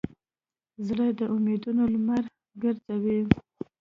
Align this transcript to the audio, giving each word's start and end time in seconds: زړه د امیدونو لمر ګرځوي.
زړه 0.87 1.07
د 1.19 1.21
امیدونو 1.35 1.83
لمر 1.93 2.23
ګرځوي. 2.61 3.19